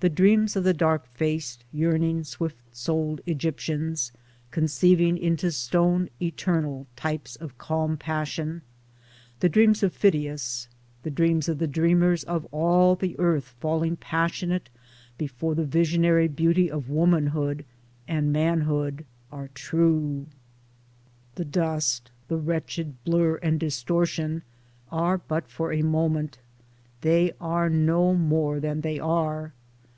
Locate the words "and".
18.08-18.30, 23.36-23.60